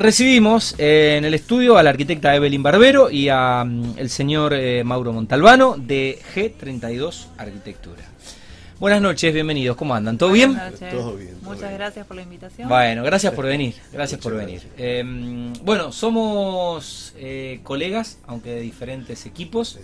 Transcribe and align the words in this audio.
recibimos 0.00 0.74
eh, 0.78 1.16
en 1.18 1.26
el 1.26 1.34
estudio 1.34 1.76
a 1.76 1.82
la 1.82 1.90
arquitecta 1.90 2.34
Evelyn 2.34 2.62
Barbero 2.62 3.10
y 3.10 3.28
a 3.28 3.62
mm, 3.64 3.98
el 3.98 4.08
señor 4.08 4.54
eh, 4.54 4.82
Mauro 4.82 5.12
Montalbano 5.12 5.76
de 5.76 6.18
G32 6.34 7.26
Arquitectura. 7.36 8.02
Buenas 8.78 9.02
noches, 9.02 9.34
bienvenidos. 9.34 9.76
¿Cómo 9.76 9.94
andan? 9.94 10.16
¿Todo 10.16 10.32
bien? 10.32 10.52
Buenas 10.52 10.72
noches. 10.72 10.90
Todo 10.90 11.16
bien, 11.16 11.34
todo 11.34 11.50
Muchas 11.50 11.68
bien. 11.68 11.74
gracias 11.74 12.06
por 12.06 12.16
la 12.16 12.22
invitación. 12.22 12.66
Bueno, 12.66 13.02
gracias 13.02 13.34
por 13.34 13.44
venir. 13.44 13.74
Gracias 13.92 14.18
por 14.22 14.34
venir. 14.34 14.62
Eh, 14.78 15.52
bueno, 15.62 15.92
somos 15.92 17.12
eh, 17.18 17.60
colegas, 17.62 18.18
aunque 18.26 18.52
de 18.52 18.60
diferentes 18.62 19.26
equipos 19.26 19.78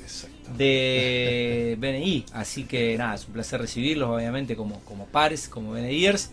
de 0.57 1.77
BNI, 1.79 2.25
así 2.33 2.65
que 2.65 2.97
nada, 2.97 3.17
es 3.17 3.27
un 3.27 3.35
placer 3.35 3.61
recibirlos, 3.61 4.09
obviamente, 4.09 4.57
como, 4.57 4.81
como 4.81 5.05
pares, 5.05 5.47
como 5.47 5.73
BNIers. 5.73 6.31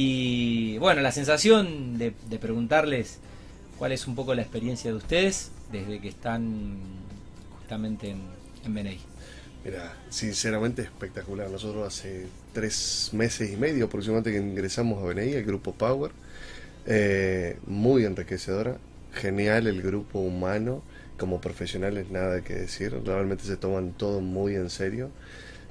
Y 0.00 0.78
bueno, 0.78 1.00
la 1.00 1.10
sensación 1.10 1.98
de, 1.98 2.12
preguntarles 2.38 3.18
cuál 3.80 3.90
es 3.90 4.06
un 4.06 4.14
poco 4.14 4.32
la 4.32 4.42
experiencia 4.42 4.92
de 4.92 4.96
ustedes 4.96 5.50
desde 5.72 5.98
que 5.98 6.06
están 6.06 6.76
justamente 7.58 8.10
en, 8.10 8.20
en 8.64 8.74
BNI. 8.74 9.00
Mira, 9.64 9.96
sinceramente 10.08 10.82
espectacular. 10.82 11.50
Nosotros 11.50 11.84
hace 11.84 12.26
tres 12.52 13.10
meses 13.12 13.52
y 13.52 13.56
medio 13.56 13.86
aproximadamente 13.86 14.30
que 14.30 14.38
ingresamos 14.38 15.02
a 15.02 15.06
BNI, 15.06 15.32
el 15.32 15.44
grupo 15.44 15.72
Power. 15.72 16.12
Eh, 16.86 17.58
muy 17.66 18.04
enriquecedora. 18.04 18.78
Genial 19.12 19.66
el 19.66 19.82
grupo 19.82 20.20
humano. 20.20 20.80
Como 21.18 21.40
profesionales, 21.40 22.08
nada 22.12 22.42
que 22.44 22.54
decir. 22.54 22.94
Realmente 23.04 23.42
se 23.42 23.56
toman 23.56 23.94
todo 23.94 24.20
muy 24.20 24.54
en 24.54 24.70
serio. 24.70 25.10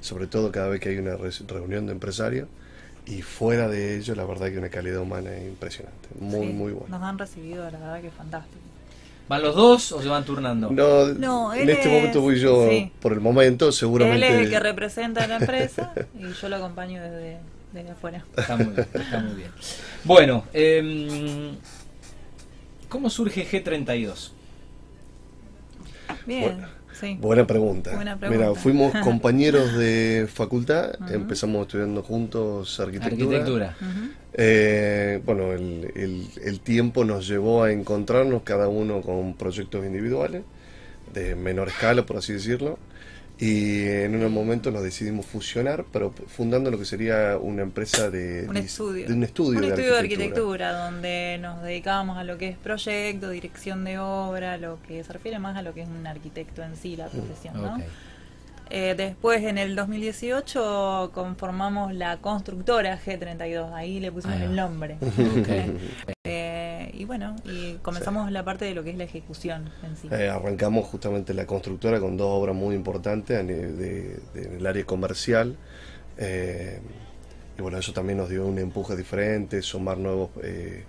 Sobre 0.02 0.26
todo 0.26 0.52
cada 0.52 0.68
vez 0.68 0.80
que 0.80 0.90
hay 0.90 0.98
una 0.98 1.16
re- 1.16 1.30
reunión 1.48 1.86
de 1.86 1.92
empresarios. 1.92 2.46
Y 3.10 3.22
fuera 3.22 3.68
de 3.68 3.96
ello, 3.98 4.14
la 4.14 4.24
verdad 4.24 4.50
que 4.50 4.58
una 4.58 4.68
calidad 4.68 5.00
humana 5.00 5.32
es 5.34 5.46
impresionante. 5.48 6.08
Muy, 6.20 6.48
Sí, 6.48 6.52
muy 6.52 6.72
buena. 6.72 6.98
Nos 6.98 7.02
han 7.08 7.18
recibido, 7.18 7.64
la 7.70 7.78
verdad 7.78 8.00
que 8.02 8.10
fantástico. 8.10 8.58
¿Van 9.28 9.42
los 9.42 9.54
dos 9.54 9.92
o 9.92 10.00
se 10.02 10.08
van 10.08 10.24
turnando? 10.24 10.70
No, 10.70 11.06
No, 11.14 11.52
en 11.54 11.62
él 11.62 11.70
este 11.70 11.88
es- 11.88 11.92
momento 11.94 12.20
voy 12.20 12.38
yo 12.40 12.68
sí. 12.68 12.90
por 13.00 13.12
el 13.12 13.20
momento, 13.20 13.72
seguramente. 13.72 14.26
Él 14.26 14.34
es 14.34 14.40
el 14.44 14.50
que 14.50 14.60
representa 14.60 15.24
a 15.24 15.26
la 15.26 15.36
empresa 15.36 15.92
y 16.18 16.32
yo 16.32 16.48
lo 16.48 16.56
acompaño 16.56 17.02
desde, 17.02 17.38
desde 17.72 17.90
afuera. 17.90 18.24
Está 18.36 18.56
muy 18.56 18.66
bien, 18.74 18.86
está 18.94 19.18
muy 19.20 19.34
bien. 19.36 19.50
Bueno, 20.04 20.44
em, 20.54 21.56
¿cómo 22.88 23.10
surge 23.10 23.46
G32? 23.46 24.32
Bien, 26.28 26.42
Bueno, 26.42 26.68
sí. 26.92 27.18
Buena 27.20 27.46
pregunta. 27.46 27.94
Buena 27.94 28.16
pregunta. 28.18 28.44
Mira, 28.48 28.60
fuimos 28.60 28.92
compañeros 29.02 29.76
de 29.76 30.28
facultad, 30.32 30.92
empezamos 31.12 31.62
estudiando 31.66 32.02
juntos 32.02 32.78
arquitectura. 32.78 33.74
Eh, 34.34 35.20
bueno, 35.24 35.52
el, 35.52 35.90
el- 35.96 36.28
el 36.44 36.60
tiempo 36.60 37.04
nos 37.04 37.26
llevó 37.26 37.64
a 37.64 37.72
encontrarnos 37.72 38.42
cada 38.42 38.68
uno 38.68 39.00
con 39.00 39.34
proyectos 39.34 39.84
individuales, 39.84 40.42
de 41.12 41.34
menor 41.34 41.68
escala, 41.68 42.04
por 42.04 42.18
así 42.18 42.34
decirlo. 42.34 42.78
Y 43.40 43.86
en 43.86 44.16
un 44.16 44.32
momento 44.32 44.72
nos 44.72 44.82
decidimos 44.82 45.24
fusionar, 45.24 45.84
pero 45.92 46.12
fundando 46.26 46.72
lo 46.72 46.78
que 46.78 46.84
sería 46.84 47.38
una 47.40 47.62
empresa 47.62 48.10
de, 48.10 48.46
Un 48.48 48.56
estudio. 48.56 49.06
de 49.06 49.12
un 49.12 49.22
estudio, 49.22 49.58
Un 49.58 49.62
de, 49.62 49.68
estudio 49.68 49.92
de 49.92 49.98
arquitectura. 50.00 50.72
donde 50.72 51.38
nos 51.40 51.62
dedicábamos 51.62 52.18
a 52.18 52.24
lo 52.24 52.36
que 52.36 52.48
es 52.48 52.58
proyecto, 52.58 53.30
dirección 53.30 53.84
de 53.84 53.98
obra, 53.98 54.56
lo 54.56 54.80
que 54.88 55.04
se 55.04 55.12
refiere 55.12 55.38
más 55.38 55.56
a 55.56 55.62
lo 55.62 55.72
que 55.72 55.82
es 55.82 55.88
un 55.88 56.04
arquitecto 56.06 56.64
en 56.64 56.74
sí, 56.76 56.96
la 56.96 57.06
profesión, 57.06 57.62
¿no? 57.62 57.78
Eh, 58.70 58.94
después, 58.96 59.42
en 59.44 59.56
el 59.56 59.74
2018, 59.76 61.12
conformamos 61.14 61.94
la 61.94 62.18
constructora 62.18 62.98
G32. 62.98 63.72
Ahí 63.72 63.98
le 64.00 64.12
pusimos 64.12 64.40
el 64.40 64.54
nombre. 64.54 64.98
Ok. 65.38 65.48
Eh, 66.24 66.47
y 66.98 67.04
bueno, 67.04 67.36
y 67.44 67.74
comenzamos 67.82 68.30
la 68.32 68.44
parte 68.44 68.64
de 68.64 68.74
lo 68.74 68.82
que 68.82 68.90
es 68.90 68.96
la 68.96 69.04
ejecución 69.04 69.70
en 69.84 69.96
sí. 69.96 70.08
Eh, 70.10 70.28
arrancamos 70.28 70.86
justamente 70.86 71.32
la 71.32 71.46
constructora 71.46 72.00
con 72.00 72.16
dos 72.16 72.26
obras 72.30 72.56
muy 72.56 72.74
importantes 72.74 73.46
de- 73.46 73.72
de- 73.72 74.20
en 74.34 74.54
el 74.56 74.66
área 74.66 74.84
comercial. 74.84 75.56
eh, 76.18 76.80
y 77.56 77.62
bueno, 77.62 77.78
eso 77.78 77.92
también 77.92 78.18
nos 78.18 78.28
dio 78.28 78.44
un 78.46 78.58
empuje 78.58 78.96
diferente, 78.96 79.62
sumar 79.62 79.98
nuevos 79.98 80.30
eh, 80.42 80.84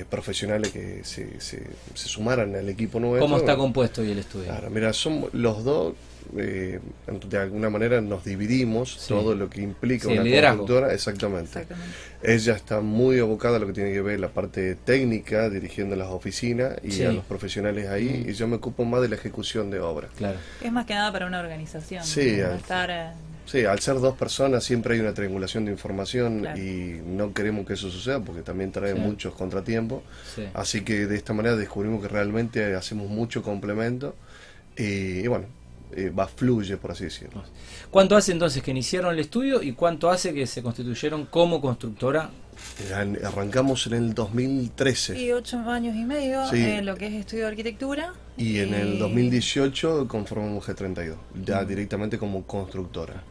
eh, 0.00 0.04
profesionales 0.08 0.72
que 0.72 1.04
se, 1.04 1.40
se- 1.40 1.62
se 1.94 2.08
sumaran 2.08 2.54
al 2.54 2.68
equipo 2.68 2.98
nuevo. 3.00 3.18
¿Cómo 3.20 3.36
está 3.38 3.56
compuesto 3.56 4.02
hoy 4.02 4.10
el 4.10 4.18
estudio? 4.18 4.46
Claro, 4.46 4.70
mira, 4.70 4.92
son 4.92 5.26
los 5.32 5.62
dos, 5.64 5.94
eh, 6.36 6.80
de 7.28 7.38
alguna 7.38 7.70
manera 7.70 8.00
nos 8.00 8.24
dividimos 8.24 8.94
Sí. 8.98 9.08
todo 9.08 9.34
lo 9.34 9.48
que 9.50 9.60
implica 9.62 10.06
Sí, 10.08 10.14
una 10.14 10.22
liderazgo. 10.22 10.58
constructora. 10.66 10.92
Exactamente. 10.94 11.44
Exactamente. 11.60 11.94
Ella 12.22 12.54
está 12.54 12.80
muy 12.80 13.18
abocada 13.20 13.56
a 13.56 13.60
lo 13.60 13.66
que 13.66 13.72
tiene 13.74 13.92
que 13.92 14.00
ver 14.00 14.18
la 14.18 14.28
parte 14.28 14.74
técnica, 14.74 15.48
dirigiendo 15.50 15.94
las 15.96 16.08
oficinas 16.08 16.72
y 16.82 16.90
Sí. 16.90 17.04
a 17.04 17.12
los 17.12 17.24
profesionales 17.24 17.88
ahí, 17.88 18.24
Mm. 18.26 18.30
y 18.30 18.32
yo 18.32 18.48
me 18.48 18.56
ocupo 18.56 18.84
más 18.84 19.02
de 19.02 19.08
la 19.10 19.16
ejecución 19.16 19.70
de 19.70 19.80
obra. 19.80 20.08
Claro. 20.16 20.38
Es 20.62 20.72
más 20.72 20.86
que 20.86 20.94
nada 20.94 21.12
para 21.12 21.26
una 21.26 21.40
organización. 21.40 22.02
Sí, 22.04 22.36
¿no? 22.38 22.52
estar, 22.54 22.90
eh, 22.90 23.10
Sí, 23.46 23.64
al 23.64 23.78
ser 23.80 24.00
dos 24.00 24.16
personas 24.16 24.64
siempre 24.64 24.94
hay 24.94 25.00
una 25.00 25.12
triangulación 25.14 25.66
de 25.66 25.72
información 25.72 26.40
Claro. 26.40 26.58
y 26.58 27.00
no 27.04 27.32
queremos 27.34 27.66
que 27.66 27.74
eso 27.74 27.90
suceda 27.90 28.20
porque 28.20 28.42
también 28.42 28.72
trae 28.72 28.94
Sí. 28.94 28.98
muchos 28.98 29.34
contratiempos. 29.34 30.02
Sí. 30.34 30.44
Así 30.54 30.80
que 30.82 31.06
de 31.06 31.14
esta 31.16 31.32
manera 31.34 31.54
descubrimos 31.56 32.00
que 32.02 32.08
realmente 32.08 32.74
hacemos 32.74 33.08
mucho 33.08 33.42
complemento 33.42 34.16
y, 34.76 35.20
y 35.20 35.26
bueno, 35.28 35.46
eh, 35.96 36.10
va 36.10 36.26
fluye, 36.26 36.76
por 36.78 36.90
así 36.92 37.04
decirlo. 37.04 37.44
¿Cuánto 37.90 38.16
hace 38.16 38.32
entonces 38.32 38.62
que 38.62 38.70
iniciaron 38.72 39.12
el 39.12 39.20
estudio 39.20 39.62
y 39.62 39.72
cuánto 39.72 40.10
hace 40.10 40.32
que 40.34 40.46
se 40.46 40.62
constituyeron 40.62 41.26
como 41.26 41.60
constructora? 41.60 42.30
Arran- 42.92 43.18
Arrancamos 43.24 43.86
en 43.86 43.92
el 43.94 44.14
2013 44.14 45.18
y 45.20 45.32
ocho 45.32 45.58
años 45.58 45.94
y 45.96 46.04
medio 46.04 46.46
Sí. 46.50 46.62
en 46.62 46.86
lo 46.86 46.96
que 46.96 47.06
es 47.06 47.12
estudio 47.14 47.44
de 47.44 47.48
arquitectura. 47.50 48.12
y 48.36 48.58
en 48.58 48.74
el 48.74 48.94
Y- 48.94 48.98
2018 48.98 50.08
conformamos 50.08 50.64
G32, 50.66 51.16
ya 51.44 51.60
Mm. 51.62 51.66
directamente 51.68 52.18
como 52.18 52.42
constructora. 52.44 53.22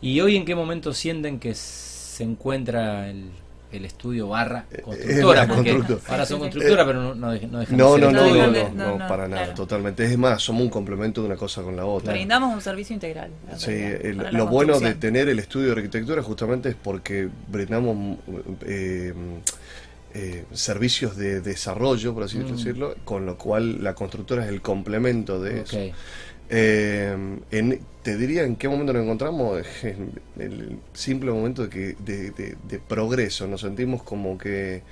¿Y 0.00 0.20
hoy 0.20 0.36
en 0.36 0.44
qué 0.44 0.54
momento 0.54 0.92
sienten 0.94 1.40
que 1.40 1.54
se 1.54 2.22
encuentra 2.22 3.08
el, 3.10 3.30
el 3.76 3.84
estudio 3.84 4.28
barra 4.28 4.66
Eh, 4.70 4.80
constructora? 4.82 5.42
eh, 5.44 5.46
Porque 5.48 5.72
constructora. 5.72 6.12
ahora 6.12 6.26
son 6.26 6.38
constructora, 6.40 6.86
pero 6.86 7.02
no, 7.02 7.14
no, 7.14 7.32
dejan- 7.32 7.50
no 7.50 7.58
No, 7.58 7.64
ser 7.64 7.76
no, 7.76 7.96
no, 7.96 8.12
no, 8.12 8.34
no, 8.34 8.46
no, 8.52 8.68
no, 8.74 8.98
no, 8.98 9.08
para 9.08 9.28
nada, 9.28 9.42
claro. 9.44 9.54
totalmente. 9.54 10.04
Es 10.04 10.16
más, 10.18 10.42
somos 10.42 10.62
un 10.62 10.70
complemento 10.70 11.20
de 11.20 11.26
una 11.28 11.36
cosa 11.36 11.62
con 11.62 11.76
la 11.76 11.84
otra. 11.86 12.12
Brindamos 12.12 12.54
un 12.54 12.60
servicio 12.60 12.94
integral. 12.94 13.30
Sí, 13.56 13.70
el- 13.72 14.18
lo 14.32 14.46
bueno 14.46 14.78
de 14.80 14.94
tener 14.94 15.28
el 15.28 15.38
estudio 15.38 15.66
de 15.68 15.72
arquitectura 15.72 16.22
justamente 16.22 16.68
es 16.70 16.76
porque 16.76 17.28
brindamos 17.48 18.18
eh, 18.66 19.12
eh, 20.16 20.44
servicios 20.52 21.16
de 21.16 21.40
desarrollo, 21.40 22.14
por 22.14 22.22
así 22.22 22.38
Mm. 22.38 22.52
decirlo, 22.56 22.94
con 23.04 23.26
lo 23.26 23.36
cual 23.36 23.82
la 23.82 23.94
constructora 23.94 24.44
es 24.44 24.48
el 24.48 24.60
complemento 24.62 25.40
de 25.42 25.62
eso. 25.62 25.76
Eh, 26.48 27.16
en- 27.50 27.80
te 28.02 28.16
diría 28.18 28.42
en 28.44 28.56
qué 28.56 28.68
momento 28.68 28.92
nos 28.92 29.02
encontramos, 29.04 29.62
en 29.82 30.12
el 30.38 30.78
simple 30.92 31.30
momento 31.32 31.62
de, 31.64 31.68
que, 31.70 31.96
de, 31.98 32.30
de- 32.32 32.56
de 32.68 32.78
progreso, 32.80 33.46
nos 33.46 33.62
sentimos 33.62 34.02
como 34.02 34.36
que 34.38 34.82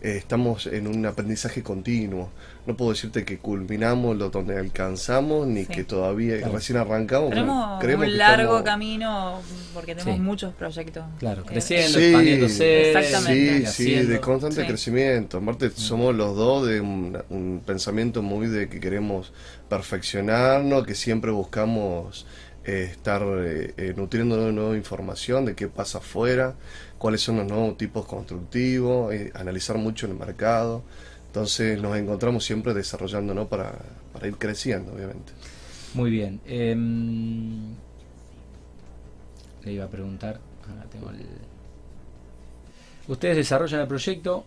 eh, 0.00 0.16
estamos 0.16 0.66
en 0.66 0.86
un 0.86 1.04
aprendizaje 1.06 1.62
continuo. 1.62 2.30
No 2.66 2.76
puedo 2.76 2.92
decirte 2.92 3.24
que 3.24 3.38
culminamos 3.38 4.16
lo 4.16 4.28
donde 4.30 4.56
alcanzamos, 4.58 5.46
ni 5.46 5.62
Sí. 5.64 5.66
que 5.72 5.84
todavía 5.84 6.36
Claro. 6.38 6.52
recién 6.52 6.78
arrancamos. 6.78 7.30
Tenemos 7.30 7.80
Creemos 7.80 8.06
un 8.06 8.12
que 8.12 8.16
largo 8.18 8.42
estamos- 8.58 8.62
camino 8.62 9.40
porque 9.74 9.94
tenemos 9.94 10.14
Sí. 10.16 10.20
muchos 10.20 10.54
proyectos. 10.54 11.04
Claro, 11.18 11.42
Eh, 11.42 11.46
creciendo, 11.46 11.98
Sí, 11.98 12.04
expandiéndose. 12.04 12.90
Exactamente. 12.92 13.66
Sí, 13.66 13.84
sí, 13.84 13.94
de 14.06 14.20
constante 14.20 14.60
Sí. 14.62 14.66
crecimiento. 14.68 15.38
Aparte, 15.38 15.70
somos 15.74 16.14
los 16.14 16.36
dos 16.36 16.66
de 16.68 16.80
un, 16.80 17.18
un 17.30 17.62
pensamiento 17.66 18.22
muy 18.22 18.46
de 18.48 18.68
que 18.68 18.78
queremos 18.80 19.32
perfeccionarnos, 19.68 20.86
que 20.86 20.94
siempre 20.94 21.30
buscamos 21.30 22.26
estar 22.68 23.22
eh, 23.22 23.74
eh, 23.76 23.94
nutriéndonos 23.96 24.46
de 24.46 24.52
nueva 24.52 24.76
información, 24.76 25.44
de 25.46 25.54
qué 25.54 25.68
pasa 25.68 25.98
afuera, 25.98 26.54
cuáles 26.98 27.20
son 27.22 27.36
los 27.38 27.46
nuevos 27.46 27.76
tipos 27.76 28.06
constructivos, 28.06 29.12
eh, 29.14 29.30
analizar 29.34 29.76
mucho 29.78 30.06
el 30.06 30.14
mercado. 30.14 30.82
Entonces 31.26 31.80
nos 31.80 31.96
encontramos 31.96 32.44
siempre 32.44 32.74
desarrollándonos 32.74 33.48
para, 33.48 33.72
para 34.12 34.26
ir 34.26 34.36
creciendo, 34.36 34.92
obviamente. 34.92 35.32
Muy 35.94 36.10
bien. 36.10 36.40
em, 36.46 37.74
le 39.64 39.72
iba 39.72 39.84
a 39.84 39.88
preguntar. 39.88 40.40
tengo 40.92 41.10
el- 41.10 41.26
Ustedes 43.08 43.36
desarrollan 43.36 43.80
el 43.80 43.88
proyecto, 43.88 44.44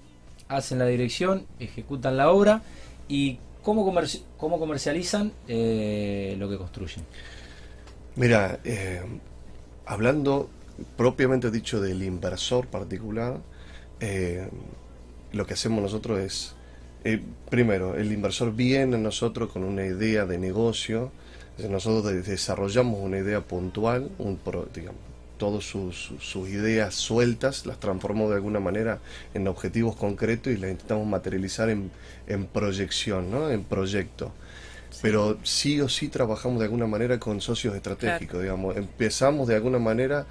hacen 0.47 0.77
la 0.79 0.85
dirección, 0.85 1.45
ejecutan 1.59 2.15
la 2.17 2.29
obra 2.31 2.61
y 3.07 3.39
cómo, 3.63 3.83
cómo 4.37 4.59
comercializan 4.59 5.31
eh, 5.47 6.35
lo 6.37 6.47
que 6.49 6.57
construyen. 6.57 7.03
Mira, 8.15 8.59
eh, 8.63 9.01
hablando 9.85 10.49
propiamente 10.97 11.51
dicho 11.51 11.79
del 11.81 12.03
inversor 12.03 12.67
particular, 12.67 13.41
eh, 13.99 14.49
lo 15.31 15.45
que 15.45 15.53
hacemos 15.53 15.81
nosotros 15.81 16.19
es, 16.19 16.55
eh, 17.03 17.21
primero, 17.49 17.95
el 17.95 18.11
inversor 18.11 18.53
viene 18.55 18.95
a 18.97 18.99
nosotros 18.99 19.51
con 19.51 19.63
una 19.63 19.85
idea 19.85 20.25
de 20.25 20.37
negocio, 20.37 21.11
nosotros 21.69 22.05
de- 22.13 22.21
desarrollamos 22.23 22.99
una 22.99 23.19
idea 23.19 23.41
puntual, 23.41 24.11
un 24.17 24.37
pro- 24.37 24.67
digamos, 24.73 25.01
todas 25.37 25.63
sus, 25.63 26.11
sus 26.19 26.49
ideas 26.49 26.95
sueltas, 26.95 27.65
las 27.65 27.79
transformamos 27.79 28.29
de 28.31 28.35
alguna 28.37 28.59
manera 28.59 28.99
en 29.33 29.47
objetivos 29.47 29.95
concretos 29.95 30.53
y 30.53 30.57
las 30.57 30.71
intentamos 30.71 31.07
materializar 31.07 31.69
en, 31.69 31.91
en 32.27 32.45
proyección, 32.47 33.31
¿no? 33.31 33.49
en 33.49 33.63
proyecto. 33.63 34.33
Pero 35.01 35.37
sí 35.43 35.79
o 35.81 35.89
sí 35.89 36.09
trabajamos 36.09 36.59
de 36.59 36.65
alguna 36.65 36.87
manera 36.87 37.19
con 37.19 37.41
socios 37.41 37.75
estratégicos, 37.75 38.41
digamos. 38.41 38.75
Empezamos 38.77 39.47
de 39.47 39.55
alguna 39.55 39.79
manera 39.79 40.25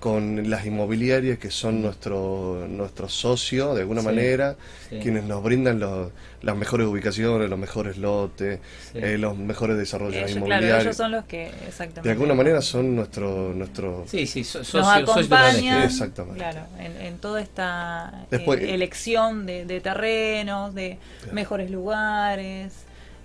con 0.00 0.50
las 0.50 0.66
inmobiliarias 0.66 1.38
que 1.38 1.52
son 1.52 1.80
nuestro 1.80 2.66
nuestro 2.68 3.08
socio 3.08 3.72
de 3.72 3.82
alguna 3.82 4.00
Sí, 4.00 4.06
manera 4.06 4.56
sí. 4.90 4.98
quienes 5.00 5.22
nos 5.22 5.44
brindan 5.44 5.78
los- 5.78 6.10
las 6.42 6.56
mejores 6.56 6.88
ubicaciones 6.88 7.48
los 7.48 7.56
mejores 7.56 7.98
lotes 7.98 8.58
Sí. 8.92 8.98
eh, 8.98 9.16
los 9.16 9.36
mejores 9.38 9.78
desarrollos 9.78 10.16
Ellos, 10.16 10.26
claro, 10.32 10.38
inmobiliarios 10.46 10.82
ellos 10.82 10.96
son 10.96 11.12
los 11.12 11.24
que 11.26 11.46
exactamente. 11.68 12.00
de 12.02 12.10
alguna 12.10 12.34
manera 12.34 12.60
son 12.62 12.96
nuestro 12.96 13.54
nuestro 13.54 14.04
Sí, 14.08 14.26
sí, 14.26 14.42
so- 14.42 14.58
nos 14.58 14.88
acompañan. 14.88 15.82
Exactamente. 15.84 16.38
claro, 16.38 16.66
en, 16.80 17.00
en 17.00 17.18
toda 17.18 17.40
esta 17.40 18.26
eh, 18.32 18.44
elección 18.74 19.46
de, 19.46 19.66
de 19.66 19.80
terrenos, 19.80 20.74
de 20.74 20.98
Claro. 21.20 21.32
mejores 21.34 21.70
lugares, 21.70 22.72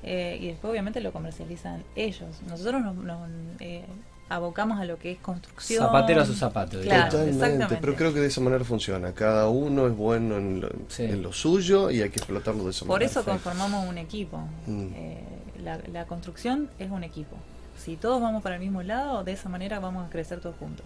eh, 0.03 0.37
y 0.41 0.47
después 0.47 0.71
obviamente 0.71 1.01
lo 1.01 1.11
comercializan 1.11 1.83
ellos. 1.95 2.29
Nosotros 2.47 2.81
nos, 2.81 2.95
nos, 2.95 3.29
eh, 3.59 3.83
abocamos 4.29 4.79
a 4.79 4.85
lo 4.85 4.97
que 4.99 5.11
es 5.11 5.17
construcción. 5.19 5.85
Zapatero 5.85 6.21
a 6.21 6.25
su 6.25 6.33
zapato. 6.33 6.79
Claro, 6.81 7.11
Totalmente, 7.11 7.45
exactamente. 7.45 7.77
pero 7.81 7.95
creo 7.95 8.13
que 8.13 8.19
de 8.19 8.27
esa 8.27 8.41
manera 8.41 8.63
funciona. 8.65 9.13
Cada 9.13 9.47
uno 9.49 9.87
es 9.87 9.95
bueno 9.95 10.37
en 10.37 10.61
lo, 10.61 10.69
Sí. 10.89 11.03
en 11.03 11.21
lo 11.21 11.31
suyo 11.31 11.89
y 11.91 12.01
hay 12.01 12.09
que 12.09 12.17
explotarlo 12.17 12.63
de 12.65 12.71
esa 12.71 12.85
Por 12.85 12.95
manera. 12.99 13.09
eso 13.11 13.23
conformamos 13.23 13.87
un 13.87 13.97
equipo. 13.97 14.37
Mm. 14.65 14.87
Eh, 14.95 15.23
la, 15.63 15.79
la 15.91 16.05
construcción 16.05 16.69
es 16.79 16.91
un 16.91 17.03
equipo. 17.03 17.35
Si 17.77 17.95
todos 17.95 18.21
vamos 18.21 18.43
para 18.43 18.55
el 18.55 18.61
mismo 18.61 18.81
lado, 18.83 19.23
de 19.23 19.31
esa 19.33 19.49
manera 19.49 19.79
vamos 19.79 20.05
a 20.05 20.09
crecer 20.09 20.39
todos 20.41 20.55
juntos. 20.57 20.85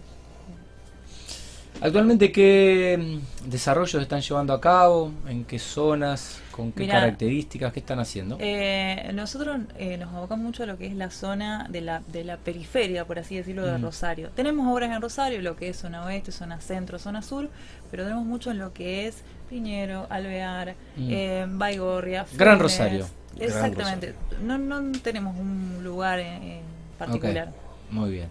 Actualmente, 1.80 2.30
¿qué 2.30 3.18
mm, 3.44 3.50
desarrollos 3.50 4.00
están 4.00 4.20
llevando 4.20 4.52
a 4.52 4.60
cabo? 4.60 5.10
¿En 5.26 5.44
qué 5.44 5.58
zonas? 5.58 6.40
¿Con 6.52 6.70
qué 6.70 6.80
Mirá, 6.80 7.00
características? 7.00 7.72
¿Qué 7.72 7.80
están 7.80 7.98
haciendo? 7.98 8.36
Eh, 8.40 9.10
nosotros 9.14 9.58
eh, 9.78 9.96
nos 9.96 10.12
abocamos 10.14 10.44
mucho 10.44 10.62
a 10.62 10.66
lo 10.66 10.78
que 10.78 10.86
es 10.86 10.94
la 10.94 11.10
zona 11.10 11.66
de 11.70 11.80
la, 11.80 12.02
de 12.12 12.22
la 12.24 12.36
periferia, 12.36 13.04
por 13.04 13.18
así 13.18 13.36
decirlo, 13.36 13.66
de 13.66 13.78
Mm. 13.78 13.82
Rosario. 13.82 14.30
Tenemos 14.36 14.66
obras 14.72 14.94
en 14.94 15.00
Rosario, 15.02 15.40
lo 15.42 15.56
que 15.56 15.70
es 15.70 15.76
zona 15.76 16.04
oeste, 16.04 16.30
zona 16.30 16.60
centro, 16.60 16.98
zona 17.00 17.20
sur, 17.22 17.48
pero 17.90 18.04
tenemos 18.04 18.26
mucho 18.26 18.50
en 18.52 18.58
lo 18.58 18.72
que 18.72 19.08
es 19.08 19.22
Piñero, 19.50 20.06
Alvear, 20.08 20.74
Mm. 20.96 21.08
eh, 21.10 21.46
Baigorria, 21.48 22.26
Gran. 22.36 22.60
Rosario. 22.60 23.06
Gran 23.34 23.48
Exactamente. 23.48 24.14
No, 24.44 24.56
no 24.58 24.92
tenemos 25.00 25.36
un 25.38 25.80
lugar 25.82 26.20
en, 26.20 26.42
en 26.42 26.60
particular. 26.98 27.50
Muy 27.90 28.10
bien. 28.10 28.28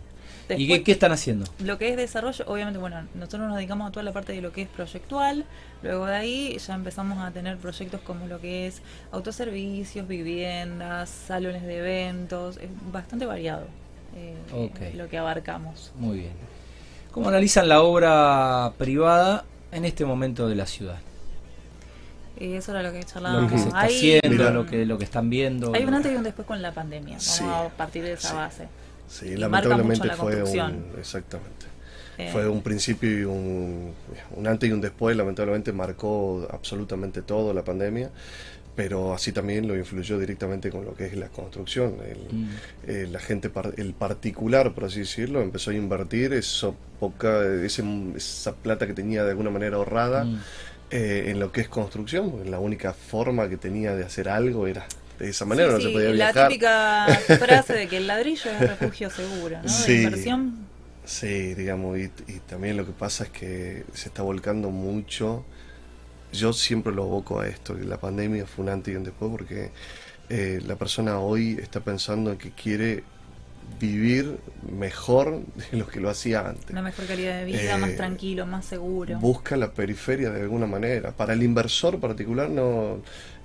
¿Y 0.50 0.68
qué, 0.68 0.84
qué 0.84 0.92
están 0.92 1.12
haciendo? 1.14 1.46
lo 1.60 1.78
que 1.78 1.90
es 1.90 1.96
desarrollo, 1.98 2.44
obviamente, 2.48 2.78
bueno, 2.80 3.08
nosotros 3.16 3.48
nos 3.48 3.56
dedicamos 3.56 3.88
a 3.88 3.92
toda 3.92 4.04
la 4.04 4.12
parte 4.12 4.34
de 4.34 4.42
lo 4.42 4.52
que 4.52 4.64
es 4.64 4.68
proyectual, 4.68 5.46
luego 5.82 6.06
de 6.08 6.16
ahí 6.16 6.58
ya 6.58 6.74
empezamos 6.76 7.20
a 7.20 7.32
tener 7.32 7.58
proyectos 7.58 8.02
como 8.02 8.28
lo 8.28 8.42
que 8.42 8.68
es 8.68 8.82
autoservicios, 9.12 10.08
viviendas, 10.08 11.10
salones 11.10 11.64
de 11.64 11.78
eventos, 11.78 12.58
es 12.58 12.70
bastante 12.92 13.26
variado 13.26 13.66
eh, 14.16 14.36
Ok. 14.54 14.96
lo 14.96 15.08
que 15.08 15.18
abarcamos. 15.18 15.92
Muy 15.96 16.18
bien. 16.20 16.34
¿Cómo 17.12 17.30
analizan 17.30 17.70
la 17.70 17.82
obra 17.82 18.74
privada 18.78 19.46
en 19.72 19.86
este 19.86 20.04
momento 20.06 20.48
de 20.50 20.56
la 20.56 20.66
ciudad? 20.66 20.98
Y 22.40 22.54
eso 22.54 22.72
era 22.72 22.82
lo 22.82 22.92
que 22.92 23.00
Lo 23.00 23.04
charlábamos. 23.06 23.52
que 23.52 23.58
se 23.60 23.68
está 23.68 23.82
haciendo, 23.82 24.30
Mira. 24.30 24.50
lo 24.52 24.66
que, 24.66 24.86
lo 24.86 24.98
que 24.98 25.04
están 25.04 25.30
viendo. 25.30 25.74
hay 25.76 25.84
un 25.84 25.92
lo- 25.92 25.98
antes 25.98 26.12
y 26.12 26.16
un 26.16 26.24
después 26.24 26.48
con 26.48 26.62
la 26.62 26.72
pandemia, 26.74 27.18
vamos 27.18 27.24
Sí, 27.24 27.44
a 27.46 27.70
partir 27.78 28.04
de 28.04 28.14
esa 28.14 28.30
sí. 28.30 28.36
base. 28.36 28.68
Sí, 29.12 29.36
lamentablemente 29.36 30.08
la 30.08 30.16
fue 30.16 30.36
un 30.44 30.86
exactamente. 31.00 31.66
Eh, 32.18 32.30
Fue 32.32 32.48
un 32.48 32.62
principio 32.62 33.10
y 33.20 33.24
un, 33.24 33.94
un 34.36 34.48
antes 34.48 34.70
y 34.70 34.74
un 34.74 34.82
después, 34.82 35.16
lamentablemente 35.18 35.72
marcó 35.74 36.48
absolutamente 36.52 37.22
todo 37.22 37.54
la 37.54 37.64
pandemia, 37.64 38.10
pero 38.76 39.14
así 39.14 39.32
también 39.32 39.68
lo 39.68 39.76
influyó 39.76 40.18
directamente 40.20 40.70
con 40.70 40.86
lo 40.86 40.94
que 40.94 41.06
es 41.08 41.16
la 41.18 41.28
construcción. 41.30 41.96
El, 42.08 42.38
Mm. 42.38 42.50
eh, 42.88 43.08
la 43.12 43.20
gente, 43.20 43.50
par- 43.50 43.74
el 43.78 43.94
particular, 43.94 44.74
por 44.74 44.86
así 44.86 45.00
decirlo, 45.00 45.42
empezó 45.42 45.72
a 45.72 45.74
invertir 45.74 46.34
eso 46.34 46.76
poca, 47.00 47.44
ese, 47.66 47.84
esa 48.16 48.54
plata 48.56 48.88
que 48.88 48.94
tenía 48.94 49.24
de 49.24 49.32
alguna 49.32 49.50
manera 49.50 49.76
ahorrada 49.78 50.24
Mm. 50.26 50.40
eh, 50.92 51.24
en 51.32 51.40
lo 51.40 51.52
que 51.54 51.62
es 51.62 51.70
construcción, 51.70 52.32
porque 52.32 52.50
la 52.50 52.60
única 52.60 52.94
forma 52.94 53.48
que 53.50 53.58
tenía 53.58 53.96
de 53.96 54.04
hacer 54.04 54.28
algo 54.30 54.68
era 54.68 54.86
de 55.22 55.30
esa 55.30 55.46
manera, 55.46 55.70
sí, 55.70 55.74
no 55.74 55.82
se 55.82 55.90
podía 55.90 56.14
la 56.14 56.32
viajar. 56.34 56.48
típica 56.50 57.08
frase 57.40 57.74
de 57.74 57.88
que 57.88 57.98
el 57.98 58.08
ladrillo 58.08 58.52
es 58.52 58.64
refugio 58.66 59.10
seguro, 59.10 59.62
¿no? 59.64 59.70
Sí. 59.70 59.94
De 59.98 60.02
inversión 60.04 60.70
Sí, 61.04 61.56
digamos, 61.56 61.98
y, 61.98 62.12
y 62.28 62.40
también 62.42 62.78
lo 62.78 62.86
que 62.86 62.94
pasa 62.94 63.26
es 63.26 63.30
que 63.32 63.86
se 63.94 64.10
está 64.10 64.22
volcando 64.22 64.70
mucho. 64.70 65.46
Yo 66.32 66.54
siempre 66.54 66.94
lo 66.94 67.04
aboco 67.04 67.40
a 67.42 67.48
esto, 67.48 67.76
que 67.76 67.84
la 67.84 68.00
pandemia 68.00 68.46
fue 68.46 68.64
un 68.64 68.70
antes 68.70 68.94
y 68.94 68.98
un 68.98 69.04
después, 69.04 69.32
porque 69.32 69.72
eh, 70.30 70.62
la 70.66 70.76
persona 70.78 71.20
hoy 71.20 71.58
está 71.62 71.82
pensando 71.82 72.32
en 72.32 72.38
que 72.38 72.52
quiere 72.52 73.04
vivir 73.80 74.38
mejor 74.72 75.42
de 75.72 75.78
lo 75.78 75.88
que 75.88 76.00
lo 76.00 76.10
hacía 76.10 76.48
antes. 76.48 76.70
Una 76.70 76.82
mejor 76.82 77.06
calidad 77.06 77.40
de 77.40 77.46
vida, 77.46 77.76
Eh, 77.76 77.78
más 77.78 77.96
tranquilo, 77.96 78.46
más 78.46 78.66
seguro. 78.66 79.20
Busca 79.20 79.58
la 79.58 79.72
periferia 79.74 80.30
de 80.30 80.42
alguna 80.42 80.68
manera. 80.68 81.12
Para 81.12 81.34
el 81.34 81.44
inversor 81.44 82.00
particular 82.00 82.50
no... 82.50 83.02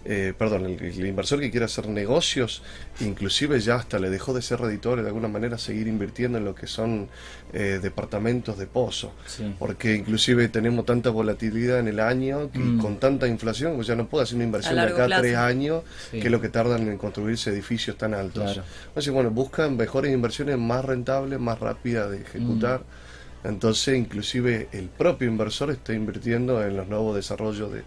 eh, 0.08 0.34
perdón, 0.38 0.66
el, 0.66 0.80
el 0.82 1.06
inversor 1.06 1.40
que 1.40 1.50
quiere 1.50 1.66
hacer 1.66 1.88
negocios, 1.88 2.62
inclusive 3.00 3.58
ya 3.60 3.74
hasta 3.76 3.98
le 3.98 4.08
dejó 4.10 4.32
de 4.34 4.42
ser 4.42 4.60
reditores 4.60 5.04
de 5.04 5.08
alguna 5.08 5.28
manera 5.28 5.58
seguir 5.58 5.86
invirtiendo 5.88 6.38
en 6.38 6.44
lo 6.44 6.54
que 6.54 6.66
son 6.66 7.08
eh, 7.52 7.78
departamentos 7.82 8.58
de 8.58 8.66
pozo. 8.66 9.12
Sí. 9.26 9.54
Porque 9.58 9.94
inclusive 9.94 10.48
tenemos 10.48 10.84
tanta 10.84 11.10
volatilidad 11.10 11.78
en 11.80 11.88
el 11.88 12.00
año 12.00 12.50
que 12.52 12.58
Mm. 12.58 12.78
con 12.80 12.98
tanta 12.98 13.26
inflación, 13.28 13.74
pues 13.76 13.86
ya 13.86 13.94
no 13.96 14.06
puede 14.08 14.24
hacer 14.24 14.36
una 14.36 14.44
inversión 14.44 14.74
de 14.76 14.82
acá 14.82 15.06
plazo. 15.06 15.22
tres 15.22 15.36
años, 15.36 15.82
Sí. 16.10 16.20
que 16.20 16.26
es 16.26 16.30
lo 16.32 16.40
que 16.40 16.48
tardan 16.48 16.88
en 16.88 16.98
construirse 16.98 17.50
edificios 17.50 17.96
tan 17.96 18.14
altos. 18.14 18.44
Claro. 18.44 18.62
Entonces, 18.88 19.12
bueno, 19.12 19.30
buscan 19.30 19.76
mejores 19.76 20.12
inversiones 20.12 20.58
más 20.58 20.84
rentables, 20.84 21.38
más 21.38 21.58
rápidas 21.60 22.10
de 22.10 22.20
ejecutar. 22.22 22.80
Mm. 22.80 23.48
Entonces, 23.48 23.96
inclusive 23.96 24.68
el 24.72 24.88
propio 24.88 25.28
inversor 25.28 25.70
está 25.70 25.92
invirtiendo 25.92 26.64
en 26.66 26.76
los 26.76 26.88
nuevos 26.88 27.14
desarrollos 27.14 27.72
de, 27.72 27.82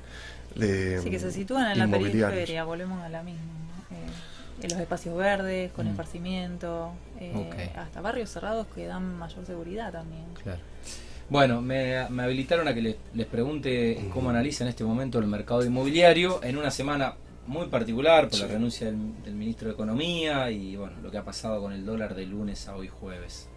de 0.55 1.01
Sí, 1.01 1.09
que 1.09 1.19
se 1.19 1.31
sitúan 1.31 1.71
en 1.71 1.79
la 1.79 1.87
periferia, 1.87 2.63
volvemos 2.63 3.01
a 3.03 3.09
la 3.09 3.23
misma. 3.23 3.41
¿no? 3.41 3.95
Eh, 3.95 4.63
en 4.63 4.69
los 4.71 4.79
espacios 4.79 5.15
verdes, 5.17 5.71
con 5.71 5.85
Mm. 5.87 5.89
esparcimiento, 5.91 6.91
eh, 7.19 7.71
hasta 7.75 8.01
barrios 8.01 8.29
cerrados 8.29 8.67
que 8.75 8.85
dan 8.87 9.17
mayor 9.17 9.45
seguridad 9.45 9.91
también. 9.91 10.25
Claro. 10.43 10.59
Bueno, 11.29 11.61
me, 11.61 12.09
me 12.09 12.23
habilitaron 12.23 12.67
a 12.67 12.73
que 12.73 12.81
les, 12.81 12.95
les 13.13 13.27
pregunte 13.27 14.09
cómo 14.13 14.31
analiza 14.31 14.63
en 14.63 14.69
este 14.69 14.83
momento 14.83 15.19
el 15.19 15.27
mercado 15.27 15.63
inmobiliario 15.63 16.43
en 16.43 16.57
una 16.57 16.71
semana 16.71 17.13
muy 17.45 17.67
particular 17.67 18.27
por 18.29 18.39
la 18.39 18.47
renuncia 18.47 18.87
del, 18.87 18.97
del 19.23 19.33
ministro 19.35 19.67
de 19.67 19.73
Economía 19.75 20.49
y 20.51 20.75
bueno, 20.75 20.95
lo 21.01 21.09
que 21.11 21.17
ha 21.19 21.23
pasado 21.23 21.61
con 21.61 21.71
el 21.73 21.85
dólar 21.85 22.15
de 22.15 22.25
lunes 22.25 22.67
a 22.67 22.75
hoy 22.75 22.87
jueves. 22.87 23.47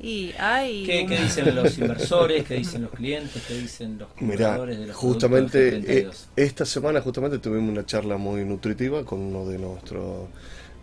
Y 0.00 0.34
hay. 0.38 0.84
¿Qué, 0.84 1.02
un- 1.02 1.08
qué 1.08 1.20
dicen 1.20 1.54
los 1.54 1.78
inversores? 1.78 2.44
¿Qué 2.44 2.54
dicen 2.54 2.82
los 2.82 2.90
clientes? 2.92 3.42
¿Qué 3.46 3.54
dicen 3.54 3.98
los 3.98 4.08
Mirá, 4.20 4.48
compradores 4.48 4.78
de 4.78 4.86
los 4.86 4.96
justamente 4.96 5.68
eh, 5.68 5.70
32? 5.70 6.28
esta 6.36 6.64
semana 6.64 7.00
justamente 7.00 7.38
tuvimos 7.38 7.70
una 7.70 7.86
charla 7.86 8.16
muy 8.16 8.44
nutritiva 8.44 9.04
con 9.04 9.20
uno 9.20 9.46
de 9.46 9.58
nuestros 9.58 10.28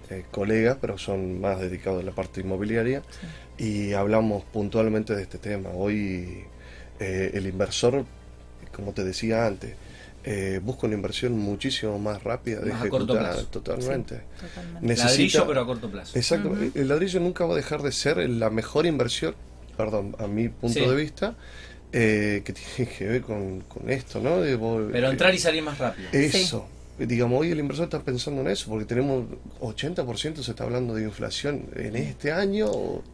eh, 0.09 0.25
colegas, 0.31 0.77
pero 0.81 0.97
son 0.97 1.39
más 1.39 1.59
dedicados 1.59 2.01
a 2.03 2.05
la 2.05 2.11
parte 2.11 2.41
inmobiliaria, 2.41 3.03
y 3.57 3.93
hablamos 3.93 4.43
puntualmente 4.45 5.15
de 5.15 5.21
este 5.23 5.37
tema. 5.37 5.69
Hoy 5.71 6.43
eh, 6.99 7.31
el 7.33 7.47
inversor, 7.47 8.05
como 8.73 8.93
te 8.93 9.03
decía 9.03 9.45
antes, 9.47 9.75
eh, 10.23 10.59
busca 10.63 10.85
una 10.87 10.95
inversión 10.95 11.37
muchísimo 11.37 11.97
más 11.99 12.23
rápida 12.23 12.59
de 12.61 12.71
Más 12.71 12.83
a 12.83 12.89
corto 12.89 13.13
ejecutar 13.13 13.33
plazo. 13.33 13.47
totalmente. 13.47 14.21
Totalmente. 14.39 14.87
necesita- 14.87 15.09
Ladrillo, 15.09 15.47
pero 15.47 15.61
a 15.61 15.65
corto 15.65 15.89
plazo. 15.91 16.17
Exacto, 16.17 16.55
el 16.75 16.87
ladrillo 16.87 17.19
nunca 17.19 17.45
va 17.45 17.53
a 17.53 17.57
dejar 17.57 17.81
de 17.81 17.91
ser 17.91 18.17
la 18.29 18.49
mejor 18.49 18.85
inversión, 18.85 19.35
perdón, 19.77 20.15
a 20.19 20.27
mi 20.27 20.49
punto 20.49 20.79
Sí. 20.79 20.85
de 20.85 20.95
vista, 20.95 21.35
eh, 21.93 22.41
que 22.45 22.53
tiene 22.53 22.91
que 22.91 23.07
ver 23.07 23.21
con, 23.21 23.61
con 23.61 23.89
esto, 23.89 24.19
¿no? 24.21 24.39
De 24.41 24.55
vos- 24.55 24.89
Pero 24.91 25.07
eh, 25.07 25.11
entrar 25.11 25.33
y 25.33 25.39
salir 25.39 25.63
más 25.63 25.77
rápido. 25.79 26.07
Eso. 26.11 26.67
Digamos, 27.05 27.39
hoy 27.41 27.51
el 27.51 27.59
inversor 27.59 27.85
está 27.85 27.99
pensando 28.03 28.41
en 28.41 28.47
eso, 28.47 28.69
porque 28.69 28.85
tenemos 28.85 29.25
80% 29.61 30.35
se 30.43 30.51
está 30.51 30.63
hablando 30.63 30.93
de 30.93 31.03
inflación 31.03 31.65
en 31.75 31.95
este 31.95 32.31
año 32.31 32.69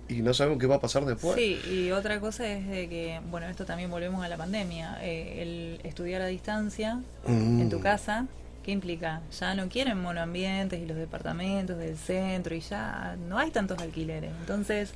y 0.09 0.21
no 0.21 0.33
sabemos 0.33 0.59
qué 0.59 0.67
va 0.67 0.75
a 0.75 0.81
pasar 0.81 1.05
después. 1.05 1.35
Sí, 1.35 1.59
y 1.71 1.91
otra 1.91 2.19
cosa 2.19 2.47
es 2.47 2.67
de 2.67 2.89
que, 2.89 3.19
bueno, 3.29 3.47
esto 3.47 3.65
también 3.65 3.89
volvemos 3.89 4.23
a 4.23 4.27
la 4.27 4.37
pandemia, 4.37 4.97
eh, 5.01 5.41
el 5.81 5.87
estudiar 5.87 6.21
a 6.21 6.27
distancia 6.27 7.01
Mm. 7.27 7.61
en 7.61 7.69
tu 7.69 7.79
casa, 7.79 8.25
¿Qué 8.67 8.73
implica? 8.73 9.21
Ya 9.39 9.55
no 9.55 9.69
quieren 9.69 9.97
monoambientes 10.01 10.77
y 10.77 10.85
los 10.85 10.97
departamentos 10.97 11.77
del 11.77 11.95
centro 11.97 12.53
y 12.53 12.59
ya 12.59 13.15
no 13.29 13.37
hay 13.37 13.49
tantos 13.49 13.79
alquileres. 13.79 14.29
Entonces, 14.41 14.91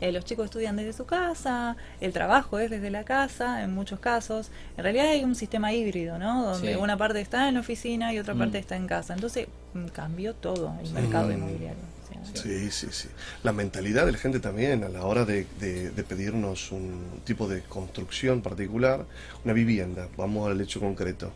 eh, 0.00 0.12
los 0.12 0.24
chicos 0.24 0.44
estudian 0.44 0.76
desde 0.76 0.92
su 0.92 1.06
casa, 1.06 1.76
el 2.00 2.12
trabajo 2.12 2.60
es 2.60 2.70
desde 2.70 2.88
la 2.88 3.02
casa, 3.02 3.64
en 3.64 3.74
muchos 3.74 3.98
casos. 3.98 4.52
En 4.76 4.84
realidad 4.84 5.06
hay 5.08 5.24
un 5.24 5.34
sistema 5.34 5.72
híbrido, 5.72 6.20
¿no? 6.20 6.44
Donde 6.52 6.74
Sí. 6.74 6.78
una 6.80 6.96
parte 6.96 7.20
está 7.20 7.48
en 7.48 7.54
la 7.54 7.60
oficina 7.62 8.12
y 8.14 8.20
otra 8.20 8.34
Mm. 8.34 8.38
parte 8.38 8.58
está 8.58 8.76
en 8.76 8.86
casa. 8.86 9.14
Entonces, 9.14 9.48
mm, 9.74 9.86
cambió 9.86 10.32
todo 10.36 10.72
el 10.80 10.92
mercado 10.92 11.26
Mm. 11.26 11.32
inmobiliario. 11.32 11.82
O 12.22 12.26
sea, 12.32 12.42
Sí, 12.44 12.70
sí, 12.70 12.86
sí. 12.92 13.08
La 13.42 13.50
mentalidad 13.52 14.06
de 14.06 14.12
la 14.12 14.18
gente 14.18 14.38
también 14.38 14.84
a 14.84 14.88
la 14.88 15.04
hora 15.04 15.24
de, 15.24 15.46
de- 15.58 15.90
de 15.90 16.02
pedirnos 16.04 16.70
un 16.70 17.22
tipo 17.24 17.48
de 17.48 17.62
construcción 17.62 18.40
particular, 18.40 19.04
una 19.44 19.52
vivienda, 19.52 20.06
vamos 20.16 20.48
al 20.48 20.60
hecho 20.60 20.78
concreto. 20.78 21.32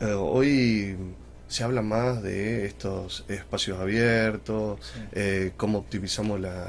Eh, 0.00 0.12
hoy 0.12 0.96
se 1.50 1.64
habla 1.64 1.82
más 1.82 2.22
de 2.22 2.64
estos 2.64 3.24
espacios 3.28 3.78
abiertos, 3.80 4.78
Sí. 4.80 5.00
eh, 5.12 5.52
cómo 5.56 5.78
optimizamos 5.78 6.40
la, 6.40 6.66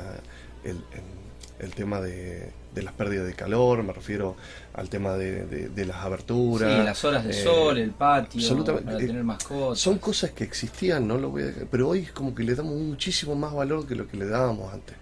el, 0.63 0.77
el- 0.77 1.21
el 1.59 1.75
tema 1.75 2.01
de, 2.01 2.51
de 2.73 2.81
las 2.81 2.91
pérdidas 2.93 3.27
de 3.27 3.35
calor, 3.35 3.83
me 3.83 3.93
refiero 3.93 4.35
al 4.73 4.89
tema 4.89 5.13
de, 5.13 5.45
de- 5.45 5.69
de 5.69 5.85
las 5.85 5.97
aberturas. 5.97 6.75
Sí, 6.79 6.83
las 6.83 7.05
horas 7.05 7.23
de 7.23 7.29
eh, 7.29 7.43
sol, 7.43 7.77
el 7.77 7.91
patio, 7.91 8.41
absolutamente. 8.41 8.85
para 8.91 8.97
Eh, 9.03 9.05
tener 9.05 9.23
mascotas. 9.23 9.77
Son 9.79 9.99
cosas 9.99 10.31
que 10.31 10.43
existían, 10.43 11.07
no 11.07 11.19
lo 11.19 11.29
voy 11.29 11.43
a 11.43 11.53
pero 11.69 11.89
hoy 11.89 11.99
es 11.99 12.11
como 12.11 12.33
que 12.33 12.41
le 12.43 12.55
damos 12.55 12.73
muchísimo 12.75 13.35
más 13.35 13.53
valor 13.53 13.85
que 13.87 13.93
lo 13.93 14.07
que 14.07 14.17
le 14.17 14.25
dábamos 14.25 14.73
antes. 14.73 14.95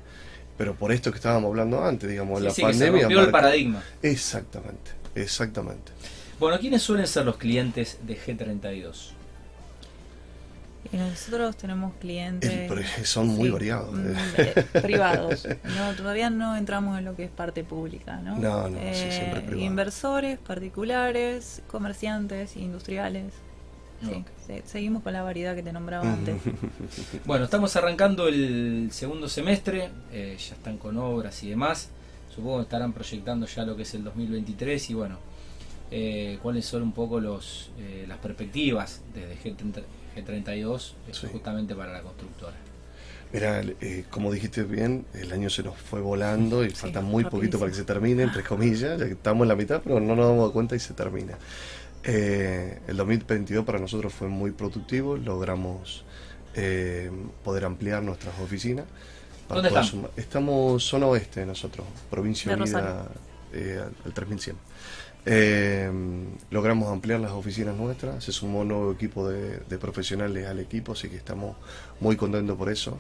Pero 0.58 0.76
por 0.76 0.92
esto 0.92 1.12
que 1.12 1.16
estábamos 1.20 1.48
hablando 1.48 1.82
antes, 1.82 2.10
digamos, 2.10 2.40
Sí, 2.40 2.46
la 2.46 2.50
sí, 2.52 2.56
que 2.66 2.74
se 2.74 2.80
pandemia. 2.80 3.02
rompió 3.04 3.22
el 3.22 3.32
paradigma. 3.32 3.82
Exactamente, 4.02 4.92
exactamente. 5.16 5.94
Bueno, 6.42 6.60
¿quiénes 6.60 6.82
suelen 6.82 7.08
ser 7.08 7.26
los 7.26 7.38
clientes 7.38 8.00
de 8.06 8.18
G32? 8.20 9.12
Y 10.92 10.98
nosotros 10.98 11.56
tenemos 11.56 11.94
clientes. 12.00 12.50
El- 12.52 13.06
son 13.06 13.28
muy 13.28 13.46
sí, 13.48 13.52
variados. 13.52 13.94
mm, 13.94 14.08
eh, 14.38 14.66
privados. 14.82 15.48
No, 15.78 15.94
todavía 15.96 16.30
no 16.30 16.56
entramos 16.58 16.98
en 16.98 17.06
lo 17.06 17.16
que 17.16 17.26
es 17.26 17.30
parte 17.32 17.64
pública, 17.64 18.18
¿no? 18.18 18.38
No, 18.38 18.70
no, 18.70 18.80
sí, 18.94 19.12
siempre 19.12 19.42
privado. 19.42 19.62
Inversores, 19.66 20.40
particulares, 20.40 21.62
comerciantes, 21.68 22.56
industriales. 22.58 23.34
Sí, 24.02 24.24
seguimos 24.66 25.04
con 25.04 25.12
la 25.12 25.22
variedad 25.24 25.54
que 25.56 25.62
te 25.62 25.74
nombraba 25.74 26.12
antes. 26.12 26.38
Bueno, 27.26 27.46
estamos 27.46 27.76
arrancando 27.76 28.28
el 28.30 28.90
segundo 28.92 29.28
semestre, 29.28 29.90
eh, 30.12 30.38
ya 30.40 30.56
están 30.56 30.78
con 30.78 30.98
obras 30.98 31.44
y 31.44 31.50
demás. 31.50 31.90
Supongo 32.34 32.58
que 32.58 32.64
estarán 32.64 32.94
proyectando 32.94 33.46
ya 33.46 33.66
lo 33.66 33.76
que 33.76 33.82
es 33.84 33.94
el 33.94 34.04
2023 34.06 34.90
y 34.90 34.94
bueno, 34.94 35.20
eh, 35.92 36.38
cuáles 36.42 36.66
son 36.66 36.84
un 36.84 36.92
poco 36.94 37.20
los 37.20 37.72
eh, 37.80 38.06
las 38.08 38.18
perspectivas 38.20 39.02
desde 39.14 39.36
G30 39.38 39.84
G32 40.16 40.92
eh, 41.08 41.14
Sí. 41.14 41.28
justamente 41.32 41.76
para 41.76 41.94
la 41.94 42.02
constructora. 42.02 42.56
Mira, 43.32 43.62
eh, 43.82 44.06
como 44.10 44.32
dijiste 44.32 44.64
bien, 44.64 45.06
el 45.14 45.32
año 45.32 45.50
se 45.52 45.62
nos 45.62 45.78
fue 45.78 46.02
volando 46.02 46.66
y 46.66 46.72
Sí, 46.72 46.76
falta 46.76 47.02
muy 47.02 47.24
poquito 47.26 47.60
para 47.60 47.70
que 47.72 47.78
se 47.78 47.84
termine, 47.84 48.24
entre 48.24 48.44
comillas, 48.44 49.00
ya 49.00 49.06
que 49.06 49.12
estamos 49.14 49.44
en 49.46 49.50
la 49.50 49.56
mitad, 49.56 49.82
pero 49.84 50.00
no 50.00 50.16
nos 50.16 50.28
damos 50.30 50.52
cuenta 50.52 50.76
y 50.76 50.80
se 50.80 50.94
termina. 50.96 51.38
Eh, 52.04 52.80
el 52.88 52.98
2022 52.98 53.66
para 53.66 53.78
nosotros 53.78 54.14
fue 54.14 54.28
muy 54.30 54.52
productivo, 54.52 55.16
logramos 55.18 56.06
eh, 56.56 57.12
poder 57.44 57.66
ampliar 57.66 58.02
nuestras 58.02 58.34
oficinas. 58.40 58.86
para 59.48 59.62
¿Dónde 59.62 59.70
poder 59.70 59.84
están? 59.84 60.00
sumar- 60.02 60.12
Estamos 60.16 60.84
zona 60.84 61.06
oeste 61.08 61.46
nosotros, 61.46 61.86
provincia 62.10 62.56
De 62.56 62.62
unida 62.64 62.80
Rosario. 62.82 63.12
Eh, 63.54 63.80
al- 63.82 63.94
al 64.06 64.14
3100. 64.14 64.56
Eh, 65.26 65.92
logramos 66.50 66.90
ampliar 66.92 67.20
las 67.20 67.32
oficinas 67.32 67.76
nuestras, 67.76 68.24
se 68.24 68.32
sumó 68.32 68.60
un 68.62 68.70
nuevo 68.70 68.92
equipo 68.92 69.28
de, 69.28 69.58
de 69.60 69.78
profesionales 69.78 70.48
al 70.48 70.60
equipo, 70.60 70.94
así 70.94 71.10
que 71.10 71.18
estamos 71.18 71.58
muy 72.00 72.16
contentos 72.16 72.58
por 72.58 72.70
eso. 72.72 72.98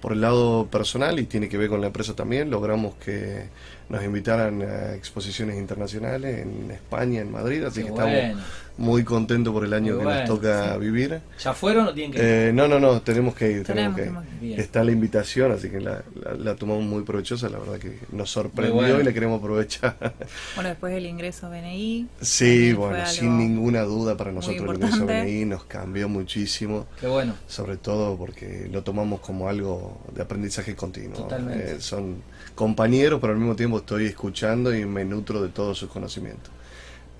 Por 0.00 0.12
el 0.12 0.20
lado 0.20 0.68
personal, 0.70 1.18
y 1.18 1.24
tiene 1.26 1.48
que 1.48 1.58
ver 1.58 1.68
con 1.68 1.80
la 1.80 1.88
empresa 1.88 2.14
también, 2.14 2.50
logramos 2.50 2.94
que 2.94 3.48
nos 3.88 4.04
invitaran 4.04 4.62
a 4.62 4.94
exposiciones 4.94 5.58
internacionales 5.58 6.38
en 6.38 6.70
España, 6.70 7.20
en 7.20 7.32
Madrid, 7.32 7.64
así 7.64 7.80
Qué 7.80 7.86
que 7.86 7.90
estamos. 7.90 8.44
Muy 8.78 9.04
contentos 9.04 9.52
por 9.52 9.64
el 9.64 9.74
año 9.74 9.92
Muy 9.94 9.98
que 9.98 10.04
bueno, 10.04 10.20
nos 10.20 10.28
toca 10.28 10.74
sí. 10.74 10.78
vivir. 10.80 11.20
¿Ya 11.42 11.52
fueron 11.52 11.88
o 11.88 11.92
tienen 11.94 12.12
que 12.12 12.18
ir? 12.18 12.24
Eh, 12.24 12.52
no, 12.54 12.66
no, 12.68 12.78
no, 12.80 13.02
tenemos 13.02 13.34
que 13.34 13.50
ir, 13.50 13.64
tenemos, 13.64 13.96
Tenemos 13.96 14.24
que 14.40 14.46
ir. 14.46 14.60
Está 14.60 14.82
la 14.84 14.92
invitación, 14.92 15.52
así 15.52 15.68
que 15.68 15.80
la, 15.80 16.02
la- 16.22 16.34
la 16.34 16.54
tomamos 16.54 16.84
muy 16.84 17.02
provechosa, 17.02 17.48
la 17.48 17.58
verdad 17.58 17.78
que 17.78 17.98
nos 18.12 18.30
sorprendió 18.30 18.74
bueno. 18.74 19.00
y 19.00 19.02
la 19.02 19.12
queremos 19.12 19.40
aprovechar. 19.40 19.96
Bueno, 20.54 20.70
después 20.70 20.94
el 20.94 21.06
ingreso 21.06 21.46
a 21.46 21.50
BNI. 21.50 22.06
Sí, 22.20 22.72
bueno, 22.72 23.04
sin 23.06 23.36
ninguna 23.38 23.82
duda 23.82 24.16
para 24.16 24.32
nosotros 24.32 24.60
el 24.68 24.74
ingreso. 24.76 25.06
BNI 25.06 25.44
nos 25.44 25.64
cambió 25.64 26.08
muchísimo, 26.08 26.86
Qué 27.00 27.06
bueno. 27.06 27.34
sobre 27.46 27.76
todo 27.76 28.16
porque 28.16 28.68
lo 28.72 28.82
tomamos 28.82 29.20
como 29.20 29.48
algo 29.48 30.00
de 30.14 30.22
aprendizaje 30.22 30.74
continuo. 30.76 31.16
Totalmente. 31.18 31.72
Eh, 31.72 31.80
son 31.80 32.16
compañeros, 32.54 33.20
pero 33.20 33.32
al 33.32 33.38
mismo 33.38 33.56
tiempo 33.56 33.78
estoy 33.78 34.06
escuchando 34.06 34.74
y 34.74 34.84
me 34.86 35.04
nutro 35.04 35.42
de 35.42 35.48
todos 35.48 35.78
sus 35.78 35.88
conocimientos. 35.90 36.50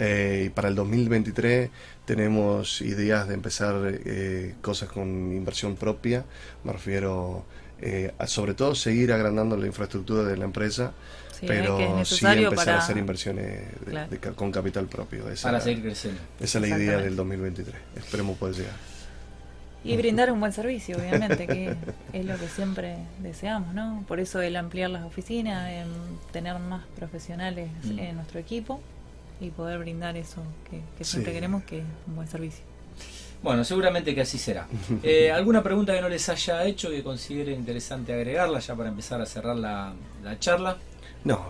Eh, 0.00 0.44
y 0.46 0.48
para 0.50 0.68
el 0.68 0.74
2023 0.76 1.70
tenemos 2.04 2.80
ideas 2.82 3.26
de 3.28 3.34
empezar 3.34 3.74
eh, 4.04 4.54
cosas 4.62 4.88
con 4.90 5.32
inversión 5.32 5.74
propia, 5.76 6.24
me 6.64 6.72
refiero 6.72 7.44
eh, 7.80 8.12
a 8.18 8.26
sobre 8.26 8.54
todo 8.54 8.74
seguir 8.74 9.12
agrandando 9.12 9.56
la 9.56 9.66
infraestructura 9.66 10.22
de 10.24 10.36
la 10.36 10.44
empresa, 10.44 10.92
Sí, 11.38 11.46
pero 11.46 11.76
que 11.78 12.00
es 12.00 12.08
sí 12.08 12.26
empezar 12.26 12.54
para 12.56 12.74
a 12.74 12.78
hacer 12.78 12.96
inversiones 12.96 13.46
de- 13.84 13.90
Claro. 13.90 14.10
de 14.10 14.18
ca- 14.18 14.32
con 14.32 14.50
capital 14.50 14.86
propio. 14.86 15.28
Esa, 15.30 15.48
Para 15.48 15.60
seguir 15.60 15.82
creciendo. 15.82 16.20
esa 16.40 16.58
es 16.58 16.68
la 16.68 16.76
idea 16.76 16.98
del 16.98 17.14
2023. 17.14 17.74
Esperemos 17.96 18.36
poder 18.38 18.56
llegar. 18.56 18.74
Y 19.84 19.96
brindar 19.96 20.32
un 20.32 20.40
buen 20.40 20.52
servicio, 20.52 20.96
obviamente, 20.96 21.46
que 21.46 21.76
es 22.12 22.24
lo 22.24 22.36
que 22.36 22.48
siempre 22.48 22.96
deseamos, 23.20 23.72
¿no? 23.74 24.04
Por 24.08 24.18
eso 24.18 24.40
el 24.42 24.56
ampliar 24.56 24.90
las 24.90 25.04
oficinas, 25.04 25.70
tener 26.32 26.58
más 26.58 26.84
profesionales 26.96 27.70
Mm. 27.84 27.98
en 28.00 28.16
nuestro 28.16 28.40
equipo 28.40 28.80
y 29.40 29.50
poder 29.50 29.78
brindar 29.78 30.16
eso 30.16 30.42
que, 30.70 30.80
que 30.96 31.04
Sí. 31.04 31.12
siempre 31.12 31.32
queremos, 31.32 31.62
que 31.64 31.78
es 31.78 31.84
un 32.06 32.16
buen 32.16 32.28
servicio. 32.28 32.64
Bueno, 33.42 33.62
seguramente 33.64 34.14
que 34.14 34.22
así 34.22 34.36
será. 34.38 34.66
Eh, 35.02 35.30
¿Alguna 35.30 35.62
pregunta 35.62 35.94
que 35.94 36.00
no 36.00 36.08
les 36.08 36.28
haya 36.28 36.64
hecho 36.64 36.90
que 36.90 37.02
considere 37.04 37.52
interesante 37.52 38.12
agregarla 38.12 38.58
ya 38.58 38.74
para 38.74 38.88
empezar 38.88 39.20
a 39.20 39.26
cerrar 39.26 39.56
la, 39.56 39.92
la 40.24 40.38
charla? 40.40 40.76
No, 41.24 41.40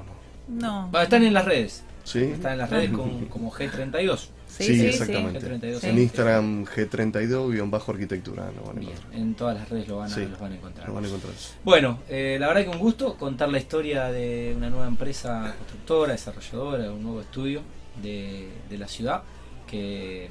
no. 0.49 0.89
No. 0.91 1.01
Están 1.01 1.25
en 1.25 1.33
las 1.35 1.45
redes. 1.45 1.83
¿Sí? 2.05 2.21
Están 2.25 2.53
en 2.53 2.59
las 2.59 2.71
redes 2.71 2.91
con- 2.91 3.27
como 3.31 3.51
G32. 3.53 4.29
Sí, 4.49 4.65
Sí, 4.65 4.81
sí, 4.81 4.87
exactamente. 4.87 5.41
G32. 5.41 5.81
Sí. 5.81 5.87
En 5.89 5.99
Instagram 5.99 6.65
G32-arquitectura 6.65 8.51
lo 8.57 8.63
van 8.65 8.77
a 8.79 8.81
Bien, 8.81 8.93
encontrar. 8.93 9.15
en 9.21 9.35
todas 9.35 9.57
las 9.59 9.69
redes 9.69 9.89
lo 9.89 9.99
van 9.99 10.11
a, 10.11 10.15
Sí. 10.15 10.25
los 10.27 10.41
van 10.41 10.53
a 10.53 10.55
encontrar. 10.57 10.89
Lo 10.89 10.95
van 10.95 11.05
a 11.05 11.07
encontrar. 11.07 11.33
Bueno, 11.65 11.99
eh, 12.09 12.37
la 12.41 12.49
verdad 12.49 12.63
que 12.63 12.69
un 12.71 12.79
gusto 12.79 13.15
contar 13.17 13.51
la 13.51 13.59
historia 13.59 14.07
de 14.11 14.55
una 14.57 14.71
nueva 14.71 14.87
empresa 14.87 15.55
constructora, 15.59 16.13
desarrolladora, 16.13 16.91
un 16.93 17.03
nuevo 17.03 17.21
estudio 17.21 17.61
de, 18.03 18.49
de 18.69 18.79
la 18.79 18.89
ciudad 18.89 19.23
que 19.71 20.29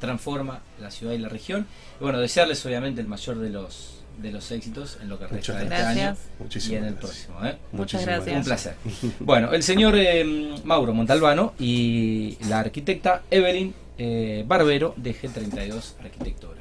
transforma 0.00 0.60
la 0.80 0.90
ciudad 0.90 1.12
y 1.12 1.18
la 1.18 1.28
región. 1.28 1.66
Y 2.00 2.04
bueno, 2.04 2.18
desearles 2.20 2.64
obviamente 2.66 3.00
el 3.00 3.08
mayor 3.08 3.38
de 3.38 3.50
los 3.50 3.94
de 4.18 4.32
los 4.32 4.50
éxitos 4.50 4.98
en 5.00 5.08
lo 5.08 5.16
que 5.16 5.28
resta 5.28 5.52
de 5.54 5.62
este 5.62 5.68
gracias. 5.76 5.96
año 6.08 6.16
y 6.40 6.42
Muchísimas 6.42 6.78
en 6.80 6.84
el 6.88 6.94
gracias. 6.96 7.26
próximo. 7.28 7.46
¿eh? 7.46 7.58
Muchas 7.70 8.04
gracias. 8.04 8.36
Un 8.36 8.44
placer. 8.44 8.74
Bueno, 9.20 9.52
el 9.52 9.62
señor 9.62 9.94
eh, 9.96 10.56
Mauro 10.64 10.92
Montalbano 10.92 11.54
y 11.58 12.36
la 12.48 12.58
arquitecta 12.60 13.22
Evelyn 13.30 13.72
eh, 13.96 14.42
Barbero 14.46 14.92
de 14.96 15.14
G32 15.14 15.92
Arquitectura. 16.00 16.60